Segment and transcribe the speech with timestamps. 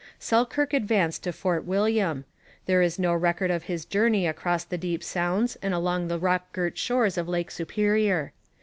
[0.17, 2.25] Selkirk advanced to Fort William.
[2.65, 6.51] There is no record of his journey across the deep sounds and along the rock
[6.53, 8.33] girt shores of Lake Superior.